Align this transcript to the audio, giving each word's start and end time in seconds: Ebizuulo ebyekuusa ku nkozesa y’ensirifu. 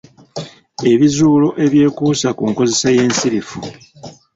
Ebizuulo 0.91 1.47
ebyekuusa 1.65 2.29
ku 2.37 2.43
nkozesa 2.51 2.87
y’ensirifu. 2.95 3.59